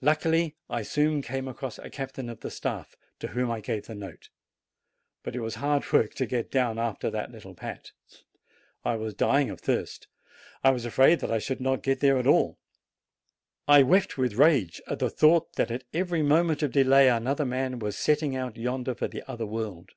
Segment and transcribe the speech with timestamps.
[0.00, 3.94] Luckily, I soon came across a captain of the staff, to whom I gave the
[3.94, 4.28] note.
[5.22, 7.92] But it was hard work to get down after that little pat!
[8.84, 10.08] I was dying of thirst.
[10.64, 12.58] I was afraid that I should not get there at all.
[13.68, 17.78] I wept with rage at the thought that at every moment of delay another man
[17.78, 19.90] was setting out yonder for the other world.